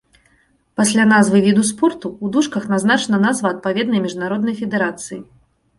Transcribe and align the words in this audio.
Пасля 0.79 1.03
назвы 1.09 1.37
віду 1.47 1.63
спорту 1.71 2.07
ў 2.23 2.35
дужках 2.39 2.63
назначана 2.75 3.21
назва 3.27 3.47
адпаведнай 3.55 4.05
міжнароднай 4.09 4.55
федэрацыі. 4.65 5.25